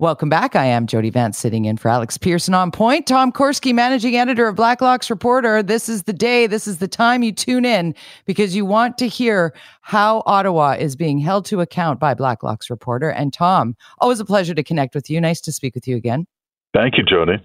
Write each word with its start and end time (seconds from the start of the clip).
Welcome 0.00 0.28
back. 0.28 0.54
I 0.54 0.66
am 0.66 0.86
Jody 0.86 1.10
Vance 1.10 1.36
sitting 1.36 1.64
in 1.64 1.76
for 1.76 1.88
Alex 1.88 2.16
Pierson 2.16 2.54
on 2.54 2.70
point. 2.70 3.08
Tom 3.08 3.32
Korski, 3.32 3.74
managing 3.74 4.14
editor 4.14 4.46
of 4.46 4.54
Blacklock's 4.54 5.10
Reporter. 5.10 5.60
This 5.60 5.88
is 5.88 6.04
the 6.04 6.12
day, 6.12 6.46
this 6.46 6.68
is 6.68 6.78
the 6.78 6.86
time 6.86 7.24
you 7.24 7.32
tune 7.32 7.64
in 7.64 7.96
because 8.24 8.54
you 8.54 8.64
want 8.64 8.96
to 8.98 9.08
hear 9.08 9.52
how 9.80 10.22
Ottawa 10.24 10.76
is 10.78 10.94
being 10.94 11.18
held 11.18 11.46
to 11.46 11.60
account 11.60 11.98
by 11.98 12.14
Blacklock's 12.14 12.70
Reporter. 12.70 13.10
And 13.10 13.32
Tom, 13.32 13.74
always 13.98 14.20
a 14.20 14.24
pleasure 14.24 14.54
to 14.54 14.62
connect 14.62 14.94
with 14.94 15.10
you. 15.10 15.20
Nice 15.20 15.40
to 15.40 15.50
speak 15.50 15.74
with 15.74 15.88
you 15.88 15.96
again. 15.96 16.28
Thank 16.72 16.96
you, 16.96 17.02
Jody. 17.02 17.44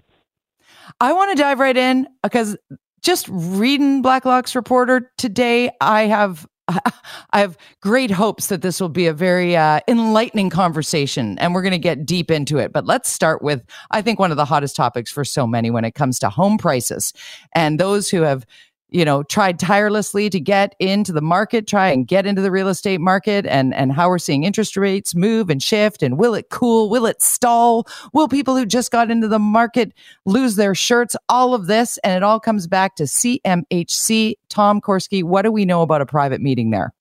I 1.02 1.12
want 1.12 1.36
to 1.36 1.42
dive 1.42 1.58
right 1.58 1.76
in 1.76 2.08
because 2.22 2.56
just 3.02 3.28
reading 3.30 4.04
Blacklock's 4.04 4.56
Reporter 4.56 5.12
today, 5.18 5.72
I 5.82 6.04
have 6.04 6.46
I 7.32 7.40
have 7.40 7.58
great 7.82 8.12
hopes 8.12 8.48
that 8.48 8.62
this 8.62 8.80
will 8.80 8.90
be 8.90 9.08
a 9.08 9.14
very 9.14 9.56
uh, 9.56 9.82
enlightening 9.88 10.50
conversation 10.50 11.38
and 11.40 11.54
we're 11.54 11.62
going 11.62 11.72
to 11.72 11.78
get 11.78 12.06
deep 12.06 12.32
into 12.32 12.58
it. 12.58 12.72
But 12.72 12.86
let's 12.86 13.10
start 13.10 13.42
with, 13.42 13.64
I 13.92 14.02
think, 14.02 14.20
one 14.20 14.32
of 14.32 14.38
the 14.38 14.46
hottest 14.46 14.76
topics 14.76 15.12
for 15.12 15.26
so 15.26 15.46
many 15.46 15.72
when 15.72 15.86
it 15.86 15.96
comes 15.96 16.20
to 16.20 16.30
home 16.30 16.58
prices 16.58 17.14
and 17.54 17.80
those 17.80 18.10
who 18.10 18.22
have 18.22 18.46
you 18.94 19.04
know, 19.04 19.24
tried 19.24 19.58
tirelessly 19.58 20.30
to 20.30 20.40
get 20.40 20.76
into 20.80 21.12
the 21.12 21.22
market, 21.22 21.68
try 21.68 21.90
and 21.90 22.08
get 22.08 22.26
into 22.28 22.42
the 22.42 22.52
real 22.52 22.68
estate 22.68 23.02
market 23.02 23.46
and, 23.48 23.74
and 23.74 23.92
how 23.92 24.08
we're 24.08 24.20
seeing 24.20 24.44
interest 24.44 24.78
rates 24.78 25.16
move 25.16 25.50
and 25.50 25.62
shift 25.62 26.04
and 26.04 26.18
will 26.18 26.36
it 26.36 26.50
cool? 26.50 26.90
Will 26.90 27.08
it 27.08 27.22
stall? 27.22 27.88
Will 28.14 28.28
people 28.28 28.56
who 28.56 28.66
just 28.66 28.92
got 28.92 29.10
into 29.10 29.28
the 29.28 29.40
market 29.40 29.94
lose 30.26 30.56
their 30.56 30.76
shirts? 30.76 31.16
All 31.28 31.56
of 31.56 31.66
this. 31.66 31.98
And 32.04 32.16
it 32.16 32.24
all 32.24 32.40
comes 32.40 32.68
back 32.68 32.96
to 32.98 33.04
CMHC. 33.04 34.36
Tom 34.50 34.80
Korski, 34.80 35.24
what 35.24 35.42
do 35.42 35.52
we 35.52 35.66
know 35.66 35.82
about 35.82 36.02
a 36.02 36.06
private 36.06 36.40
meeting 36.40 36.70
there? 36.70 36.94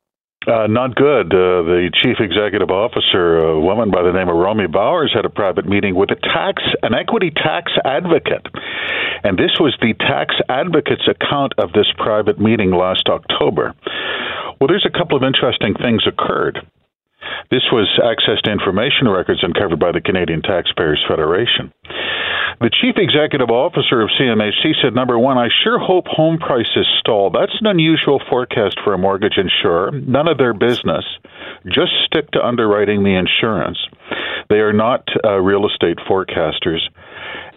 Uh, 0.47 0.67
not 0.67 0.97
good. 0.97 1.31
Uh, 1.33 1.63
the 1.63 1.91
chief 2.03 2.17
executive 2.19 2.71
officer, 2.71 3.39
a 3.39 3.61
woman 3.61 3.91
by 3.91 4.03
the 4.03 4.11
name 4.11 4.29
of 4.29 4.35
Romy 4.35 4.67
Bowers, 4.67 5.13
had 5.15 5.25
a 5.25 5.31
private 5.31 5.67
meeting 5.67 5.95
with 5.95 6.11
a 6.11 6.17
tax, 6.17 6.63
an 6.83 6.95
equity 6.95 7.31
tax 7.31 7.71
advocate, 7.85 8.47
and 9.23 9.39
this 9.39 9.55
was 9.61 9.77
the 9.81 9.95
tax 9.95 10.35
advocate's 10.49 11.07
account 11.07 11.55
of 11.59 11.73
this 11.73 11.87
private 11.97 12.41
meeting 12.41 12.73
last 12.73 13.07
October. 13.09 13.75
Well, 14.59 14.67
there's 14.67 14.87
a 14.87 14.99
couple 14.99 15.17
of 15.17 15.23
interesting 15.23 15.75
things 15.75 16.03
occurred. 16.07 16.59
This 17.51 17.63
was 17.71 17.87
access 18.03 18.43
to 18.43 18.51
information 18.51 19.09
records 19.09 19.41
uncovered 19.43 19.79
by 19.79 19.93
the 19.93 20.01
Canadian 20.01 20.43
Taxpayers 20.43 21.05
Federation. 21.07 21.73
The 22.63 22.71
chief 22.71 22.95
executive 22.97 23.51
officer 23.51 24.03
of 24.03 24.11
CMHC 24.15 24.79
said, 24.81 24.95
number 24.95 25.19
one, 25.19 25.37
I 25.37 25.49
sure 25.65 25.81
hope 25.81 26.07
home 26.07 26.39
prices 26.39 26.87
stall. 27.01 27.29
That's 27.35 27.59
an 27.61 27.67
unusual 27.67 28.23
forecast 28.31 28.79
for 28.85 28.95
a 28.95 28.99
mortgage 28.99 29.37
insurer. 29.37 29.91
None 29.91 30.29
of 30.29 30.39
their 30.39 30.55
business. 30.55 31.05
Just 31.67 31.91
stick 32.07 32.31
to 32.31 32.47
underwriting 32.47 33.03
the 33.03 33.19
insurance. 33.19 33.79
They 34.49 34.63
are 34.63 34.73
not 34.73 35.09
uh, 35.25 35.41
real 35.41 35.67
estate 35.67 35.99
forecasters, 36.09 36.79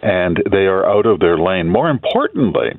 and 0.02 0.42
they 0.50 0.66
are 0.66 0.84
out 0.84 1.06
of 1.06 1.20
their 1.20 1.38
lane. 1.38 1.68
More 1.68 1.88
importantly, 1.88 2.74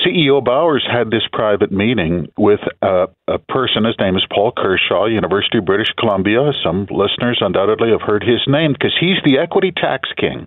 CEO 0.00 0.42
Bowers 0.42 0.86
had 0.90 1.10
this 1.10 1.28
private 1.30 1.70
meeting 1.70 2.28
with 2.38 2.60
a, 2.80 3.08
a, 3.26 3.38
person. 3.38 3.84
His 3.84 3.96
name 4.00 4.16
is 4.16 4.24
Paul 4.32 4.52
Kershaw, 4.56 5.04
University 5.04 5.58
of 5.58 5.66
British 5.66 5.92
Columbia. 5.98 6.52
Some 6.64 6.86
listeners 6.90 7.36
undoubtedly 7.42 7.90
have 7.90 8.00
heard 8.00 8.22
his 8.22 8.40
name 8.46 8.72
because 8.72 8.96
he's 8.98 9.20
the 9.26 9.38
equity 9.38 9.72
tax 9.76 10.08
king. 10.16 10.46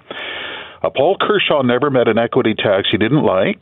Uh, 0.81 0.89
Paul 0.89 1.17
Kershaw 1.19 1.61
never 1.61 1.89
met 1.89 2.07
an 2.07 2.17
equity 2.17 2.53
tax 2.53 2.87
he 2.91 2.97
didn't 2.97 3.23
like. 3.23 3.61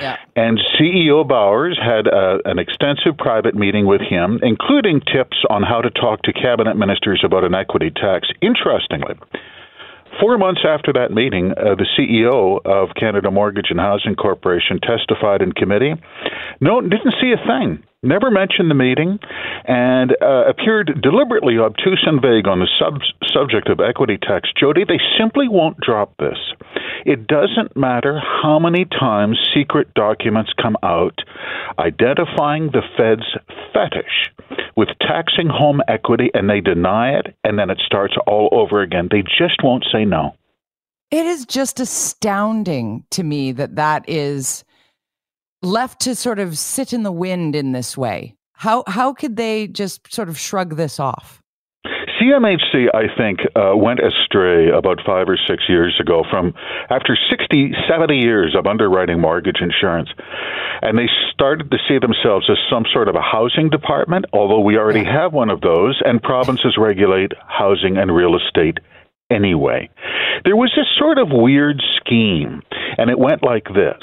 Yeah. 0.00 0.16
And 0.36 0.60
CEO 0.78 1.26
Bowers 1.26 1.78
had 1.80 2.06
a, 2.06 2.38
an 2.44 2.58
extensive 2.58 3.16
private 3.18 3.54
meeting 3.54 3.86
with 3.86 4.00
him, 4.00 4.38
including 4.42 5.00
tips 5.00 5.38
on 5.50 5.62
how 5.62 5.80
to 5.80 5.90
talk 5.90 6.22
to 6.22 6.32
cabinet 6.32 6.76
ministers 6.76 7.22
about 7.24 7.44
an 7.44 7.54
equity 7.54 7.90
tax. 7.90 8.28
Interestingly, 8.40 9.14
Four 10.20 10.36
months 10.36 10.60
after 10.68 10.92
that 10.92 11.10
meeting, 11.10 11.52
uh, 11.52 11.74
the 11.74 11.86
CEO 11.96 12.60
of 12.66 12.94
Canada 12.96 13.30
Mortgage 13.30 13.70
and 13.70 13.80
Housing 13.80 14.14
Corporation 14.14 14.78
testified 14.80 15.40
in 15.40 15.52
committee. 15.52 15.94
No, 16.60 16.80
didn't 16.80 17.14
see 17.20 17.32
a 17.32 17.46
thing. 17.46 17.82
Never 18.02 18.30
mentioned 18.32 18.68
the 18.68 18.74
meeting, 18.74 19.20
and 19.64 20.16
uh, 20.20 20.44
appeared 20.48 21.00
deliberately 21.02 21.58
obtuse 21.58 22.02
and 22.04 22.20
vague 22.20 22.48
on 22.48 22.58
the 22.58 22.68
sub- 22.78 23.00
subject 23.32 23.68
of 23.68 23.78
equity 23.78 24.18
tax. 24.20 24.50
Jody, 24.58 24.82
they 24.84 24.98
simply 25.18 25.46
won't 25.48 25.78
drop 25.78 26.16
this. 26.18 26.38
It 27.04 27.26
doesn't 27.26 27.76
matter 27.76 28.20
how 28.20 28.58
many 28.58 28.86
times 28.86 29.38
secret 29.54 29.94
documents 29.94 30.52
come 30.60 30.76
out 30.82 31.18
identifying 31.78 32.70
the 32.72 32.82
Fed's 32.96 33.36
fetish 33.72 34.32
with 34.76 34.88
taxing 35.00 35.48
home 35.48 35.80
equity 35.88 36.30
and 36.34 36.48
they 36.48 36.60
deny 36.60 37.10
it 37.10 37.34
and 37.44 37.58
then 37.58 37.70
it 37.70 37.80
starts 37.84 38.14
all 38.26 38.48
over 38.52 38.82
again. 38.82 39.08
They 39.10 39.22
just 39.22 39.62
won't 39.62 39.86
say 39.92 40.04
no. 40.04 40.34
It 41.10 41.26
is 41.26 41.44
just 41.44 41.80
astounding 41.80 43.04
to 43.10 43.22
me 43.22 43.52
that 43.52 43.76
that 43.76 44.08
is 44.08 44.64
left 45.62 46.00
to 46.00 46.14
sort 46.14 46.38
of 46.38 46.58
sit 46.58 46.92
in 46.92 47.02
the 47.02 47.12
wind 47.12 47.54
in 47.54 47.72
this 47.72 47.96
way. 47.96 48.34
How 48.52 48.84
how 48.86 49.12
could 49.12 49.36
they 49.36 49.66
just 49.68 50.12
sort 50.12 50.28
of 50.28 50.38
shrug 50.38 50.76
this 50.76 51.00
off? 51.00 51.42
CMHC, 52.22 52.86
I 52.94 53.12
think, 53.16 53.40
uh, 53.56 53.76
went 53.76 53.98
astray 53.98 54.70
about 54.70 55.00
five 55.04 55.28
or 55.28 55.36
six 55.48 55.64
years 55.68 55.98
ago 56.00 56.22
from 56.30 56.54
after 56.88 57.18
60, 57.30 57.72
70 57.88 58.16
years 58.16 58.54
of 58.56 58.66
underwriting 58.66 59.20
mortgage 59.20 59.60
insurance. 59.60 60.08
And 60.82 60.96
they 60.96 61.08
started 61.32 61.70
to 61.72 61.78
see 61.88 61.98
themselves 61.98 62.48
as 62.48 62.58
some 62.70 62.84
sort 62.92 63.08
of 63.08 63.16
a 63.16 63.20
housing 63.20 63.70
department, 63.70 64.26
although 64.32 64.60
we 64.60 64.76
already 64.76 65.04
have 65.04 65.32
one 65.32 65.50
of 65.50 65.60
those, 65.62 66.00
and 66.04 66.22
provinces 66.22 66.76
regulate 66.78 67.32
housing 67.48 67.96
and 67.96 68.14
real 68.14 68.36
estate 68.36 68.78
anyway. 69.30 69.90
There 70.44 70.56
was 70.56 70.72
this 70.76 70.86
sort 70.98 71.18
of 71.18 71.28
weird 71.30 71.82
scheme, 71.96 72.62
and 72.98 73.10
it 73.10 73.18
went 73.18 73.42
like 73.42 73.64
this. 73.74 74.02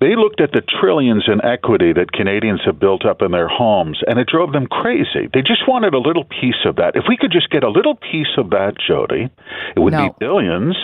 They 0.00 0.14
looked 0.14 0.40
at 0.40 0.52
the 0.52 0.62
trillions 0.80 1.24
in 1.26 1.44
equity 1.44 1.92
that 1.92 2.12
Canadians 2.12 2.60
have 2.66 2.78
built 2.78 3.04
up 3.04 3.22
in 3.22 3.32
their 3.32 3.48
homes, 3.48 4.00
and 4.06 4.18
it 4.18 4.28
drove 4.28 4.52
them 4.52 4.66
crazy. 4.66 5.28
They 5.32 5.42
just 5.42 5.66
wanted 5.66 5.94
a 5.94 5.98
little 5.98 6.24
piece 6.24 6.64
of 6.64 6.76
that. 6.76 6.96
If 6.96 7.04
we 7.08 7.16
could 7.16 7.32
just 7.32 7.50
get 7.50 7.64
a 7.64 7.70
little 7.70 7.94
piece 7.94 8.36
of 8.36 8.50
that, 8.50 8.74
Jody, 8.78 9.28
it 9.74 9.80
would 9.80 9.92
no. 9.92 10.08
be 10.08 10.14
billions, 10.18 10.76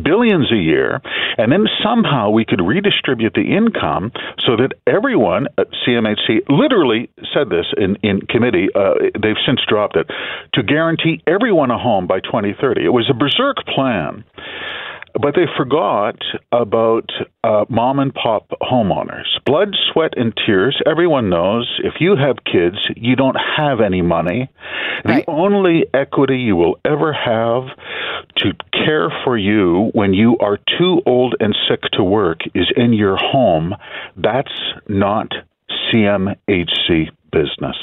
billions 0.00 0.52
a 0.52 0.56
year, 0.56 1.00
and 1.38 1.50
then 1.50 1.66
somehow 1.82 2.30
we 2.30 2.44
could 2.44 2.60
redistribute 2.60 3.34
the 3.34 3.56
income 3.56 4.12
so 4.46 4.56
that 4.56 4.72
everyone 4.86 5.46
at 5.58 5.68
CMHC 5.86 6.48
literally 6.48 7.10
said 7.32 7.48
this 7.48 7.66
in, 7.76 7.96
in 8.02 8.20
committee, 8.22 8.68
uh, 8.74 8.94
they've 9.20 9.40
since 9.46 9.60
dropped 9.68 9.96
it, 9.96 10.08
to 10.54 10.62
guarantee 10.62 11.22
everyone 11.26 11.70
a 11.70 11.78
home 11.78 12.06
by 12.06 12.20
2030. 12.20 12.84
It 12.84 12.92
was 12.92 13.08
a 13.10 13.14
berserk 13.14 13.64
plan. 13.66 14.24
But 15.14 15.34
they 15.34 15.46
forgot 15.56 16.16
about 16.52 17.10
uh, 17.42 17.64
mom 17.68 17.98
and 17.98 18.14
pop 18.14 18.50
homeowners. 18.62 19.26
Blood, 19.44 19.74
sweat, 19.92 20.12
and 20.16 20.32
tears. 20.46 20.80
Everyone 20.86 21.30
knows 21.30 21.80
if 21.82 21.94
you 22.00 22.16
have 22.16 22.36
kids, 22.44 22.76
you 22.96 23.16
don't 23.16 23.36
have 23.56 23.80
any 23.80 24.02
money. 24.02 24.50
Right. 25.04 25.24
The 25.24 25.30
only 25.30 25.86
equity 25.94 26.38
you 26.38 26.56
will 26.56 26.78
ever 26.84 27.12
have 27.12 27.76
to 28.38 28.52
care 28.72 29.10
for 29.24 29.36
you 29.36 29.90
when 29.94 30.14
you 30.14 30.38
are 30.38 30.58
too 30.78 31.00
old 31.06 31.34
and 31.40 31.56
sick 31.68 31.82
to 31.92 32.04
work 32.04 32.40
is 32.54 32.70
in 32.76 32.92
your 32.92 33.16
home. 33.16 33.74
That's 34.16 34.52
not 34.88 35.32
CMHC 35.92 37.10
business. 37.32 37.76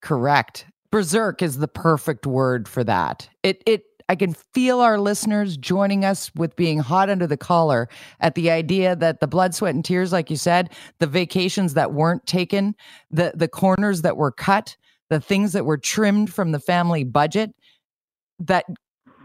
Correct. 0.00 0.66
Berserk 0.90 1.42
is 1.42 1.58
the 1.58 1.68
perfect 1.68 2.26
word 2.26 2.68
for 2.68 2.84
that. 2.84 3.28
It 3.42 3.62
it 3.66 3.84
I 4.08 4.14
can 4.16 4.34
feel 4.54 4.80
our 4.80 5.00
listeners 5.00 5.56
joining 5.56 6.04
us 6.04 6.30
with 6.34 6.54
being 6.56 6.78
hot 6.78 7.10
under 7.10 7.26
the 7.26 7.36
collar 7.36 7.88
at 8.20 8.34
the 8.34 8.50
idea 8.50 8.94
that 8.96 9.20
the 9.20 9.26
blood, 9.26 9.54
sweat, 9.54 9.74
and 9.74 9.84
tears, 9.84 10.12
like 10.12 10.30
you 10.30 10.36
said, 10.36 10.70
the 11.00 11.06
vacations 11.06 11.74
that 11.74 11.92
weren't 11.92 12.26
taken, 12.26 12.74
the 13.10 13.32
the 13.34 13.48
corners 13.48 14.02
that 14.02 14.16
were 14.16 14.32
cut, 14.32 14.76
the 15.10 15.20
things 15.20 15.52
that 15.52 15.64
were 15.64 15.78
trimmed 15.78 16.32
from 16.32 16.52
the 16.52 16.60
family 16.60 17.04
budget 17.04 17.54
that 18.38 18.66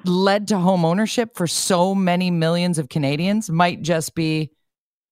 led 0.06 0.48
to 0.48 0.58
home 0.58 0.84
ownership 0.84 1.36
for 1.36 1.46
so 1.46 1.94
many 1.94 2.32
millions 2.32 2.80
of 2.80 2.90
Canadians 2.90 3.50
might 3.50 3.82
just 3.82 4.16
be, 4.16 4.50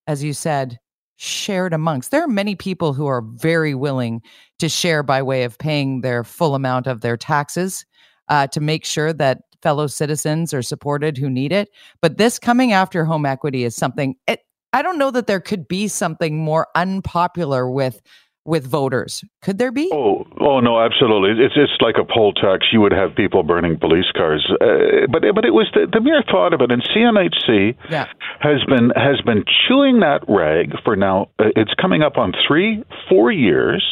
as 0.07 0.23
you 0.23 0.33
said, 0.33 0.79
shared 1.17 1.73
amongst. 1.73 2.11
There 2.11 2.23
are 2.23 2.27
many 2.27 2.55
people 2.55 2.94
who 2.94 3.05
are 3.05 3.21
very 3.21 3.75
willing 3.75 4.21
to 4.57 4.69
share 4.69 5.03
by 5.03 5.21
way 5.21 5.44
of 5.44 5.57
paying 5.57 6.01
their 6.01 6.23
full 6.23 6.55
amount 6.55 6.88
of 6.88 7.01
their 7.01 7.17
taxes 7.17 7.85
uh, 8.29 8.47
to 8.47 8.61
make 8.61 8.85
sure 8.85 9.11
that 9.13 9.41
fellow 9.61 9.88
citizens 9.88 10.53
are 10.53 10.61
supported 10.61 11.17
who 11.17 11.29
need 11.29 11.51
it. 11.51 11.69
But 12.01 12.17
this 12.17 12.39
coming 12.39 12.73
after 12.73 13.06
home 13.06 13.25
equity 13.25 13.63
is 13.63 13.75
something 13.75 14.15
it, 14.27 14.41
I 14.73 14.81
don't 14.81 14.97
know 14.97 15.11
that 15.11 15.27
there 15.27 15.39
could 15.39 15.67
be 15.67 15.88
something 15.88 16.38
more 16.38 16.67
unpopular 16.75 17.69
with 17.69 18.01
with 18.45 18.65
voters. 18.65 19.23
Could 19.44 19.59
there 19.59 19.71
be? 19.71 19.89
Oh, 19.94 20.25
oh 20.39 20.59
no, 20.59 20.81
absolutely. 20.81 21.44
It's 21.44 21.53
it's 21.56 21.81
like 21.81 21.95
a 22.00 22.03
poll 22.06 22.33
tax. 22.33 22.67
You 22.71 22.81
would 22.81 22.91
have 22.91 23.15
people 23.15 23.44
burning 23.44 23.77
police 23.77 24.11
cars, 24.15 24.51
uh, 24.61 25.07
but 25.11 25.21
but 25.35 25.45
it 25.45 25.53
was 25.53 25.69
the, 25.73 25.88
the 25.91 26.01
mere 26.01 26.23
thought 26.23 26.53
of 26.53 26.61
it. 26.61 26.71
And 26.71 26.81
CMHC 26.83 27.75
yeah. 27.89 28.07
has 28.39 28.63
been 28.67 28.91
has 28.95 29.21
been 29.21 29.44
chewing 29.67 30.00
that 30.00 30.23
rag 30.27 30.73
for 30.83 30.95
now. 30.95 31.29
Uh, 31.38 31.50
it's 31.56 31.73
coming 31.79 32.01
up 32.01 32.17
on 32.17 32.33
three, 32.47 32.83
four 33.07 33.31
years 33.31 33.83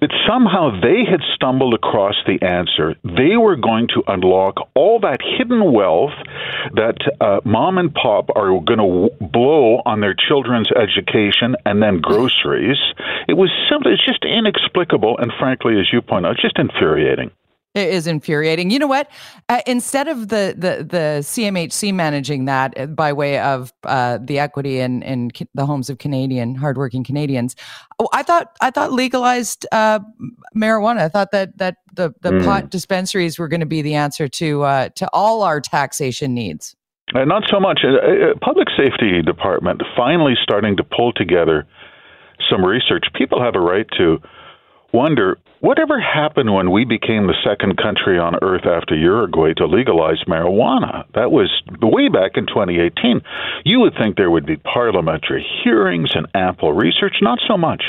that 0.00 0.10
somehow 0.26 0.80
they 0.80 1.04
had 1.08 1.20
stumbled 1.34 1.74
across 1.74 2.14
the 2.26 2.40
answer. 2.44 2.94
They 3.04 3.36
were 3.36 3.56
going 3.56 3.88
to 3.94 4.02
unlock 4.06 4.68
all 4.74 5.00
that 5.00 5.20
hidden 5.22 5.72
wealth 5.72 6.14
that 6.74 6.98
uh, 7.20 7.40
mom 7.44 7.78
and 7.78 7.92
pop 7.94 8.30
are 8.36 8.48
going 8.60 8.78
to 8.78 9.08
w- 9.08 9.16
blow 9.20 9.82
on 9.84 10.00
their 10.00 10.14
children's 10.14 10.70
education 10.72 11.56
and 11.64 11.82
then 11.82 12.00
groceries. 12.00 12.78
It 13.28 13.34
was 13.34 13.50
simply, 13.70 13.92
it's 13.92 14.04
just 14.04 14.24
inexplicable, 14.24 15.18
and 15.18 15.32
frankly, 15.38 15.78
as 15.78 15.92
you 15.92 16.02
point 16.02 16.26
out, 16.26 16.36
just 16.40 16.58
infuriating. 16.58 17.30
It 17.74 17.90
is 17.90 18.06
infuriating. 18.06 18.70
You 18.70 18.78
know 18.78 18.86
what? 18.86 19.10
Uh, 19.48 19.60
instead 19.66 20.08
of 20.08 20.28
the, 20.28 20.54
the 20.56 20.84
the 20.84 21.18
CMHC 21.20 21.92
managing 21.92 22.46
that 22.46 22.78
uh, 22.78 22.86
by 22.86 23.12
way 23.12 23.38
of 23.38 23.72
uh, 23.84 24.18
the 24.20 24.38
equity 24.38 24.80
in 24.80 25.02
in 25.02 25.30
the 25.54 25.66
homes 25.66 25.90
of 25.90 25.98
Canadian 25.98 26.54
hardworking 26.54 27.04
Canadians, 27.04 27.54
oh, 27.98 28.08
I 28.12 28.22
thought 28.22 28.56
I 28.62 28.70
thought 28.70 28.92
legalized 28.92 29.66
uh, 29.70 30.00
marijuana. 30.56 31.00
I 31.00 31.08
thought 31.08 31.30
that 31.32 31.58
that 31.58 31.76
the 31.92 32.14
the 32.22 32.30
mm. 32.30 32.44
pot 32.44 32.70
dispensaries 32.70 33.38
were 33.38 33.48
going 33.48 33.60
to 33.60 33.66
be 33.66 33.82
the 33.82 33.94
answer 33.94 34.28
to 34.28 34.62
uh, 34.62 34.88
to 34.96 35.08
all 35.12 35.42
our 35.42 35.60
taxation 35.60 36.32
needs. 36.34 36.74
Uh, 37.14 37.24
not 37.24 37.44
so 37.50 37.60
much. 37.60 37.80
Public 38.40 38.68
safety 38.76 39.22
department 39.22 39.82
finally 39.96 40.34
starting 40.42 40.76
to 40.76 40.84
pull 40.84 41.12
together 41.12 41.66
some 42.50 42.64
research. 42.64 43.04
People 43.14 43.42
have 43.42 43.54
a 43.54 43.60
right 43.60 43.86
to 43.98 44.18
wonder 44.92 45.38
whatever 45.60 46.00
happened 46.00 46.52
when 46.54 46.70
we 46.70 46.84
became 46.84 47.26
the 47.26 47.36
second 47.44 47.76
country 47.76 48.18
on 48.18 48.36
earth 48.42 48.64
after 48.64 48.94
Uruguay 48.94 49.52
to 49.54 49.66
legalize 49.66 50.22
marijuana. 50.26 51.04
That 51.14 51.30
was 51.30 51.50
way 51.82 52.08
back 52.08 52.36
in 52.36 52.46
2018. 52.46 53.20
You 53.64 53.80
would 53.80 53.94
think 53.98 54.16
there 54.16 54.30
would 54.30 54.46
be 54.46 54.56
parliamentary 54.56 55.46
hearings 55.64 56.10
and 56.14 56.26
ample 56.34 56.72
research, 56.72 57.16
not 57.20 57.38
so 57.46 57.56
much. 57.56 57.82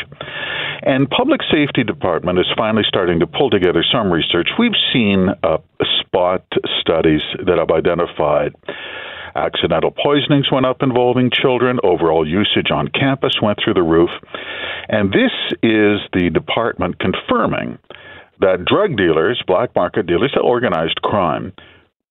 And 0.82 1.10
public 1.10 1.42
safety 1.52 1.84
department 1.84 2.40
is 2.40 2.48
finally 2.58 2.84
starting 2.88 3.20
to 3.20 3.28
pull 3.28 3.50
together 3.50 3.84
some 3.92 4.12
research. 4.12 4.50
We've 4.58 4.78
seen 4.94 5.30
uh, 5.44 5.58
spot 6.02 6.46
studies 6.80 7.22
that 7.46 7.58
have 7.58 7.70
identified 7.70 8.56
Accidental 9.36 9.92
poisonings 9.92 10.52
went 10.52 10.66
up 10.66 10.82
involving 10.82 11.30
children. 11.32 11.80
Overall 11.84 12.28
usage 12.28 12.72
on 12.72 12.88
campus 12.88 13.34
went 13.42 13.60
through 13.64 13.76
the 13.76 13.84
roof. 13.84 14.10
And 14.88 15.12
this 15.12 15.32
is 15.62 16.00
the 16.14 16.30
department 16.34 17.00
confirming 17.00 17.78
that 18.40 18.66
drug 18.66 18.98
dealers, 18.98 19.42
black 19.46 19.76
market 19.76 20.08
dealers, 20.08 20.36
organized 20.42 21.02
crime, 21.02 21.54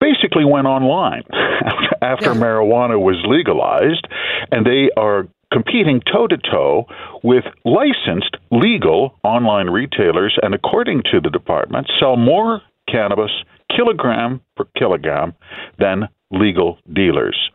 basically 0.01 0.45
went 0.45 0.67
online 0.67 1.25
after 2.03 2.33
yeah. 2.33 2.41
marijuana 2.41 3.01
was 3.01 3.17
legalized, 3.27 4.07
and 4.53 4.65
they 4.65 4.91
are 4.97 5.27
competing 5.53 6.01
toe 6.01 6.27
to 6.27 6.37
toe 6.37 6.87
with 7.23 7.45
licensed 7.65 8.37
legal 8.51 9.15
online 9.25 9.69
retailers, 9.69 10.39
and 10.43 10.55
according 10.55 11.03
to 11.11 11.21
the 11.21 11.31
department, 11.31 11.91
sell 11.99 12.17
more 12.17 12.61
cannabis 12.89 13.31
kilogram 13.75 14.41
per 14.57 14.65
kilogram 14.77 15.35
than 15.79 16.09
legal 16.31 16.79
dealers. 16.93 17.51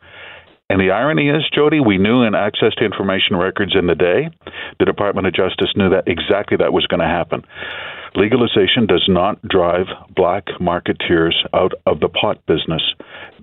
And 0.69 0.79
the 0.79 0.91
irony 0.91 1.29
is, 1.29 1.43
Jody, 1.53 1.79
we 1.79 1.97
knew 1.97 2.23
in 2.23 2.35
access 2.35 2.73
to 2.77 2.85
information 2.85 3.35
records 3.35 3.75
in 3.75 3.87
the 3.87 3.95
day, 3.95 4.29
the 4.79 4.85
Department 4.85 5.27
of 5.27 5.33
Justice 5.33 5.73
knew 5.75 5.89
that 5.89 6.07
exactly 6.07 6.57
that 6.57 6.73
was 6.73 6.87
going 6.87 7.01
to 7.01 7.05
happen. 7.05 7.43
Legalization 8.15 8.85
does 8.87 9.05
not 9.07 9.41
drive 9.47 9.87
black 10.15 10.45
marketeers 10.59 11.33
out 11.53 11.73
of 11.85 11.99
the 11.99 12.09
pot 12.09 12.43
business 12.45 12.81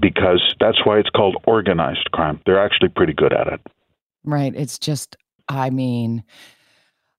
because 0.00 0.54
that's 0.60 0.84
why 0.84 0.98
it's 0.98 1.10
called 1.10 1.36
organized 1.44 2.10
crime. 2.12 2.40
They're 2.46 2.64
actually 2.64 2.88
pretty 2.88 3.12
good 3.12 3.32
at 3.32 3.48
it. 3.48 3.60
Right. 4.24 4.54
It's 4.54 4.78
just, 4.78 5.16
I 5.48 5.70
mean, 5.70 6.24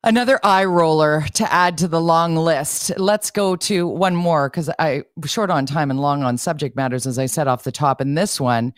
Another 0.03 0.39
eye 0.43 0.65
roller 0.65 1.25
to 1.35 1.53
add 1.53 1.77
to 1.77 1.87
the 1.87 2.01
long 2.01 2.35
list. 2.35 2.91
Let's 2.97 3.29
go 3.29 3.55
to 3.57 3.87
one 3.87 4.15
more 4.15 4.49
because 4.49 4.67
I 4.79 5.03
short 5.25 5.51
on 5.51 5.67
time 5.67 5.91
and 5.91 5.99
long 5.99 6.23
on 6.23 6.39
subject 6.39 6.75
matters, 6.75 7.05
as 7.05 7.19
I 7.19 7.27
said 7.27 7.47
off 7.47 7.63
the 7.63 7.71
top. 7.71 8.01
And 8.01 8.17
this 8.17 8.41
one, 8.41 8.73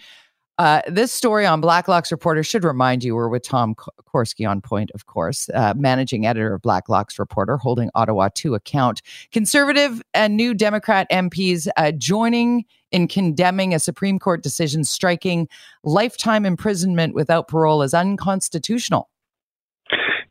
uh, 0.57 0.81
this 0.85 1.13
story 1.13 1.45
on 1.45 1.61
Blacklock's 1.61 2.11
Reporter 2.11 2.43
should 2.43 2.65
remind 2.65 3.05
you 3.05 3.15
we're 3.15 3.29
with 3.29 3.43
Tom 3.43 3.73
Korski 3.73 4.47
on 4.47 4.59
point, 4.59 4.91
of 4.93 5.05
course, 5.05 5.49
uh, 5.53 5.73
managing 5.77 6.25
editor 6.25 6.55
of 6.55 6.61
Blacklock's 6.61 7.17
Reporter, 7.17 7.55
holding 7.55 7.89
Ottawa 7.95 8.27
to 8.35 8.53
account. 8.53 9.01
Conservative 9.31 10.01
and 10.13 10.35
New 10.35 10.53
Democrat 10.53 11.07
MPs 11.09 11.69
uh, 11.77 11.93
joining 11.93 12.65
in 12.91 13.07
condemning 13.07 13.73
a 13.73 13.79
Supreme 13.79 14.19
Court 14.19 14.43
decision 14.43 14.83
striking 14.83 15.47
lifetime 15.85 16.45
imprisonment 16.45 17.15
without 17.15 17.47
parole 17.47 17.81
as 17.81 17.93
unconstitutional. 17.93 19.09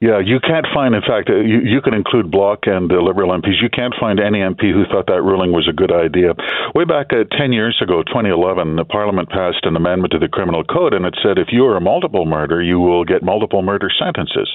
Yeah, 0.02 0.18
you 0.18 0.40
can't 0.40 0.66
find, 0.74 0.96
in 0.96 1.02
fact, 1.06 1.30
uh, 1.30 1.38
you, 1.38 1.62
you 1.62 1.80
can 1.80 1.94
include 1.94 2.28
Bloc 2.28 2.66
and 2.66 2.90
the 2.90 2.98
Liberal 2.98 3.30
MPs. 3.38 3.62
You 3.62 3.70
can't 3.70 3.94
find 3.94 4.18
any 4.18 4.40
MP 4.40 4.74
who 4.74 4.82
thought 4.90 5.06
that 5.06 5.22
ruling 5.22 5.52
was 5.52 5.70
a 5.70 5.72
good 5.72 5.92
idea. 5.94 6.34
Way 6.74 6.82
back 6.82 7.14
uh, 7.14 7.22
10 7.38 7.52
years 7.52 7.78
ago, 7.80 8.02
2011, 8.02 8.74
the 8.74 8.84
Parliament 8.84 9.30
passed 9.30 9.62
an 9.62 9.76
amendment 9.76 10.10
to 10.10 10.18
the 10.18 10.26
Criminal 10.26 10.64
Code, 10.64 10.92
and 10.92 11.06
it 11.06 11.14
said 11.22 11.38
if 11.38 11.54
you 11.54 11.66
are 11.66 11.76
a 11.76 11.80
multiple 11.80 12.26
murder, 12.26 12.60
you 12.60 12.80
will 12.80 13.04
get 13.04 13.22
multiple 13.22 13.62
murder 13.62 13.90
sentences. 13.96 14.50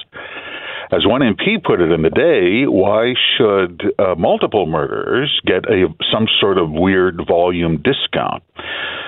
As 0.92 1.06
one 1.06 1.22
MP 1.22 1.64
put 1.64 1.80
it 1.80 1.92
in 1.92 2.02
the 2.02 2.12
day, 2.12 2.68
why 2.68 3.14
should 3.36 3.80
uh, 3.98 4.16
multiple 4.16 4.66
murderers 4.66 5.40
get 5.46 5.64
a 5.64 5.88
some 6.12 6.26
sort 6.40 6.58
of 6.58 6.70
weird 6.70 7.22
volume 7.26 7.80
discount? 7.80 8.42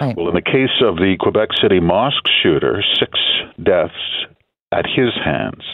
Right. 0.01 0.17
Well, 0.17 0.29
in 0.29 0.35
the 0.35 0.41
case 0.41 0.81
of 0.81 0.97
the 0.97 1.17
Quebec 1.21 1.49
City 1.61 1.81
mosque 1.81 2.25
shooter, 2.43 2.83
six 2.99 3.19
deaths 3.63 4.25
at 4.73 4.87
his 4.87 5.13
hands. 5.23 5.65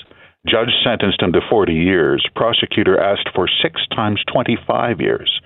Judge 0.47 0.71
sentenced 0.85 1.21
him 1.21 1.33
to 1.33 1.41
40 1.51 1.73
years. 1.73 2.27
Prosecutor 2.35 3.01
asked 3.01 3.29
for 3.35 3.49
six 3.63 3.81
times 3.95 4.23
25 4.33 5.01
years. 5.01 5.41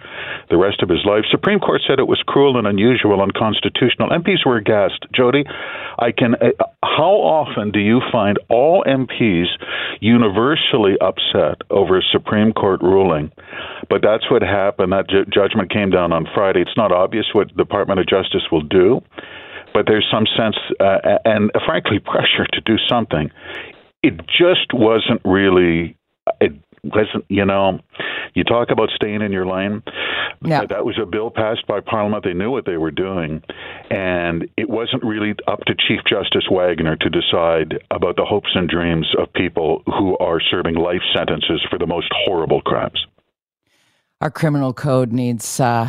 The 0.50 0.56
rest 0.56 0.82
of 0.82 0.88
his 0.88 1.04
life. 1.04 1.24
Supreme 1.30 1.58
Court 1.58 1.80
said 1.86 1.98
it 1.98 2.06
was 2.06 2.22
cruel 2.26 2.58
and 2.58 2.66
unusual, 2.66 3.22
unconstitutional. 3.22 4.10
MPs 4.10 4.44
were 4.44 4.56
aghast. 4.56 5.06
Jody, 5.14 5.44
I 5.98 6.12
can. 6.12 6.34
Uh, 6.34 6.64
how 6.82 7.12
often 7.12 7.70
do 7.70 7.78
you 7.78 8.00
find 8.12 8.38
all 8.48 8.84
MPs 8.84 9.46
universally 10.00 10.96
upset 11.00 11.62
over 11.70 11.98
a 11.98 12.02
Supreme 12.12 12.52
Court 12.52 12.82
ruling? 12.82 13.30
But 13.88 14.02
that's 14.02 14.30
what 14.30 14.42
happened. 14.42 14.92
That 14.92 15.08
ju- 15.08 15.24
judgment 15.32 15.70
came 15.70 15.90
down 15.90 16.12
on 16.12 16.26
Friday. 16.34 16.60
It's 16.62 16.76
not 16.76 16.92
obvious 16.92 17.26
what 17.32 17.48
the 17.48 17.54
Department 17.54 18.00
of 18.00 18.06
Justice 18.06 18.44
will 18.50 18.62
do 18.62 19.02
but 19.72 19.86
there's 19.86 20.06
some 20.10 20.26
sense 20.36 20.56
uh, 20.80 21.18
and 21.24 21.50
frankly 21.66 21.98
pressure 22.04 22.46
to 22.52 22.60
do 22.62 22.76
something 22.88 23.30
it 24.02 24.18
just 24.26 24.72
wasn't 24.72 25.20
really 25.24 25.96
it 26.40 26.52
wasn't 26.82 27.24
you 27.28 27.44
know 27.44 27.80
you 28.34 28.44
talk 28.44 28.70
about 28.70 28.90
staying 28.94 29.22
in 29.22 29.32
your 29.32 29.46
lane. 29.46 29.82
Yeah. 30.42 30.64
that 30.64 30.84
was 30.84 30.98
a 31.00 31.04
bill 31.04 31.30
passed 31.30 31.66
by 31.66 31.80
parliament. 31.80 32.24
They 32.24 32.32
knew 32.32 32.50
what 32.50 32.64
they 32.64 32.76
were 32.76 32.90
doing. 32.90 33.42
And 33.90 34.48
it 34.56 34.70
wasn't 34.70 35.04
really 35.04 35.34
up 35.46 35.60
to 35.66 35.74
chief 35.74 36.00
justice 36.08 36.46
wagner 36.50 36.96
to 36.96 37.10
decide 37.10 37.82
about 37.90 38.16
the 38.16 38.24
hopes 38.24 38.50
and 38.54 38.68
dreams 38.68 39.06
of 39.18 39.32
people 39.32 39.82
who 39.86 40.16
are 40.18 40.40
serving 40.40 40.76
life 40.76 41.02
sentences 41.14 41.60
for 41.68 41.78
the 41.78 41.86
most 41.86 42.08
horrible 42.24 42.62
crimes. 42.62 43.04
Our 44.20 44.30
criminal 44.30 44.72
code 44.72 45.12
needs 45.12 45.60
uh 45.60 45.88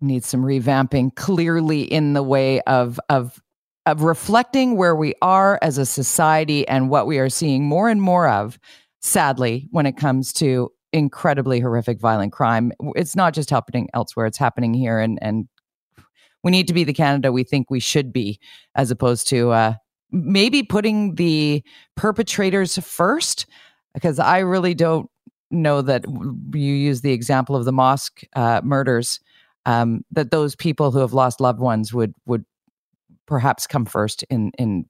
needs 0.00 0.26
some 0.26 0.42
revamping 0.42 1.14
clearly 1.16 1.82
in 1.82 2.12
the 2.12 2.22
way 2.22 2.60
of 2.62 3.00
of 3.08 3.42
of 3.88 4.02
reflecting 4.02 4.76
where 4.76 4.94
we 4.94 5.14
are 5.22 5.58
as 5.62 5.78
a 5.78 5.86
society 5.86 6.66
and 6.68 6.90
what 6.90 7.06
we 7.06 7.18
are 7.18 7.28
seeing 7.28 7.64
more 7.64 7.88
and 7.88 8.02
more 8.02 8.28
of, 8.28 8.58
sadly, 9.00 9.68
when 9.70 9.86
it 9.86 9.96
comes 9.96 10.32
to 10.34 10.70
incredibly 10.92 11.60
horrific 11.60 12.00
violent 12.00 12.32
crime. 12.32 12.72
It's 12.96 13.16
not 13.16 13.34
just 13.34 13.50
happening 13.50 13.88
elsewhere, 13.94 14.26
it's 14.26 14.38
happening 14.38 14.74
here. 14.74 14.98
And, 15.00 15.18
and 15.22 15.48
we 16.42 16.50
need 16.50 16.68
to 16.68 16.74
be 16.74 16.84
the 16.84 16.92
Canada 16.92 17.32
we 17.32 17.44
think 17.44 17.70
we 17.70 17.80
should 17.80 18.12
be, 18.12 18.38
as 18.74 18.90
opposed 18.90 19.28
to 19.28 19.50
uh, 19.50 19.74
maybe 20.10 20.62
putting 20.62 21.14
the 21.16 21.62
perpetrators 21.96 22.78
first, 22.78 23.46
because 23.94 24.18
I 24.18 24.38
really 24.38 24.74
don't 24.74 25.10
know 25.50 25.82
that 25.82 26.04
you 26.06 26.74
use 26.74 27.00
the 27.00 27.12
example 27.12 27.56
of 27.56 27.64
the 27.64 27.72
mosque 27.72 28.22
uh, 28.36 28.60
murders. 28.62 29.20
Um, 29.66 30.02
that 30.12 30.30
those 30.30 30.56
people 30.56 30.92
who 30.92 31.00
have 31.00 31.12
lost 31.12 31.40
loved 31.42 31.60
ones 31.60 31.92
would 31.92 32.14
would 32.24 32.46
perhaps 33.28 33.66
come 33.66 33.84
first 33.84 34.24
in 34.24 34.50
in 34.58 34.86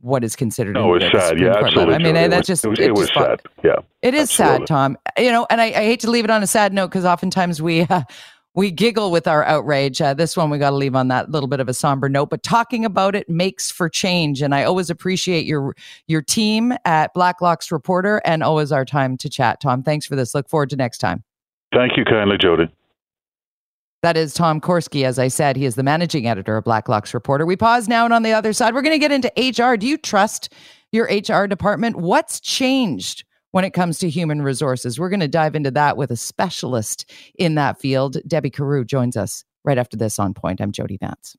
what 0.00 0.24
is 0.24 0.34
considered. 0.34 0.74
No, 0.74 0.94
it's 0.94 1.04
sad. 1.12 1.38
Yeah, 1.38 1.54
absolutely. 1.56 1.94
I 1.94 1.98
mean, 1.98 2.30
that's 2.30 2.46
just 2.46 2.64
it 2.64 2.68
was, 2.68 2.78
it 2.78 2.88
it 2.88 2.94
was 2.94 3.10
sad. 3.12 3.42
Yeah, 3.62 3.76
it 4.02 4.14
is 4.14 4.30
absolutely. 4.30 4.58
sad, 4.58 4.66
Tom. 4.66 4.98
You 5.16 5.30
know, 5.30 5.46
and 5.50 5.60
I, 5.60 5.66
I, 5.66 5.84
hate 5.84 6.00
to 6.00 6.10
leave 6.10 6.24
it 6.24 6.30
on 6.30 6.42
a 6.42 6.46
sad 6.46 6.72
note 6.72 6.88
because 6.88 7.04
oftentimes 7.04 7.62
we. 7.62 7.82
Uh, 7.82 8.02
we 8.54 8.72
giggle 8.72 9.12
with 9.12 9.28
our 9.28 9.44
outrage. 9.44 10.02
Uh, 10.02 10.14
this 10.14 10.36
one 10.36 10.50
we 10.50 10.58
got 10.58 10.70
to 10.70 10.76
leave 10.76 10.96
on 10.96 11.06
that 11.08 11.30
little 11.30 11.46
bit 11.46 11.60
of 11.60 11.68
a 11.68 11.74
somber 11.74 12.08
note, 12.08 12.28
but 12.28 12.42
talking 12.42 12.84
about 12.84 13.14
it 13.14 13.28
makes 13.28 13.70
for 13.70 13.88
change. 13.88 14.42
And 14.42 14.52
I 14.52 14.64
always 14.64 14.90
appreciate 14.90 15.46
your 15.46 15.76
your 16.08 16.22
team 16.22 16.74
at 16.84 17.14
Blacklock's 17.14 17.70
Reporter, 17.70 18.20
and 18.24 18.42
always 18.42 18.72
our 18.72 18.84
time 18.84 19.16
to 19.18 19.28
chat. 19.28 19.60
Tom, 19.60 19.84
thanks 19.84 20.06
for 20.06 20.16
this. 20.16 20.34
Look 20.34 20.48
forward 20.48 20.70
to 20.70 20.76
next 20.76 20.98
time. 20.98 21.22
Thank 21.72 21.96
you 21.96 22.04
kindly, 22.04 22.36
Jody. 22.36 22.68
That 24.02 24.16
is 24.16 24.32
Tom 24.32 24.60
Korski. 24.60 25.04
As 25.04 25.18
I 25.18 25.28
said, 25.28 25.56
he 25.56 25.64
is 25.64 25.74
the 25.74 25.82
managing 25.82 26.26
editor 26.26 26.56
of 26.56 26.64
Blacklock's 26.64 27.12
Reporter. 27.12 27.44
We 27.44 27.56
pause 27.56 27.88
now, 27.88 28.04
and 28.04 28.14
on 28.14 28.22
the 28.22 28.32
other 28.32 28.52
side, 28.52 28.74
we're 28.74 28.82
going 28.82 28.98
to 29.00 29.08
get 29.08 29.12
into 29.12 29.32
HR. 29.36 29.76
Do 29.76 29.88
you 29.88 29.98
trust 29.98 30.52
your 30.92 31.06
HR 31.06 31.46
department? 31.46 31.96
What's 31.96 32.40
changed? 32.40 33.24
when 33.52 33.64
it 33.64 33.72
comes 33.72 33.98
to 33.98 34.10
human 34.10 34.42
resources. 34.42 34.98
We're 34.98 35.08
going 35.08 35.20
to 35.20 35.28
dive 35.28 35.56
into 35.56 35.70
that 35.72 35.96
with 35.96 36.10
a 36.10 36.16
specialist 36.16 37.10
in 37.38 37.54
that 37.54 37.80
field. 37.80 38.18
Debbie 38.26 38.50
Carew 38.50 38.84
joins 38.84 39.16
us 39.16 39.44
right 39.64 39.78
after 39.78 39.96
this 39.96 40.18
on 40.18 40.34
point. 40.34 40.60
I'm 40.60 40.72
Jody 40.72 40.98
Vance. 40.98 41.36